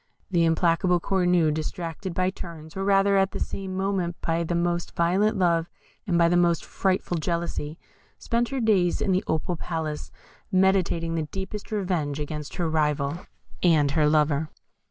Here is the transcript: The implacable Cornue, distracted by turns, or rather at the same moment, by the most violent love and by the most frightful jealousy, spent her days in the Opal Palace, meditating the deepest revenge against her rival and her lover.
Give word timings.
The 0.31 0.45
implacable 0.45 0.99
Cornue, 0.99 1.53
distracted 1.53 2.15
by 2.15 2.31
turns, 2.31 2.75
or 2.75 2.83
rather 2.83 3.17
at 3.17 3.33
the 3.33 3.39
same 3.39 3.77
moment, 3.77 4.15
by 4.19 4.43
the 4.43 4.55
most 4.55 4.95
violent 4.95 5.37
love 5.37 5.69
and 6.07 6.17
by 6.17 6.27
the 6.27 6.35
most 6.35 6.65
frightful 6.65 7.17
jealousy, 7.17 7.77
spent 8.17 8.49
her 8.49 8.59
days 8.59 8.99
in 8.99 9.11
the 9.11 9.23
Opal 9.27 9.57
Palace, 9.57 10.11
meditating 10.51 11.13
the 11.13 11.27
deepest 11.31 11.71
revenge 11.71 12.19
against 12.19 12.55
her 12.55 12.67
rival 12.67 13.27
and 13.61 13.91
her 13.91 14.09
lover. 14.09 14.49